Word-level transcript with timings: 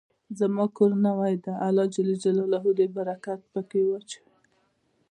زما 0.39 0.65
کور 0.77 0.91
نوې 1.07 1.35
ده، 1.43 1.53
الله 1.67 1.85
ج 2.77 2.79
د 2.79 2.81
برکت 2.95 3.39
په 3.53 3.61
کي 3.69 3.81
واچوی 3.85 4.33